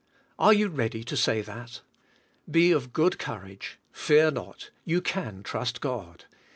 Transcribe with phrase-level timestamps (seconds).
[0.39, 1.81] Are you ready to say that?
[2.49, 6.25] Be of good courage; fear not, you can trust God.